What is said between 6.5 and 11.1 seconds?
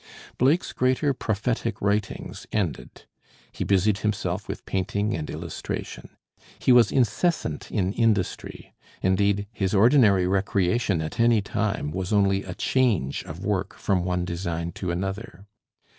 He was incessant in industry; indeed, his ordinary recreation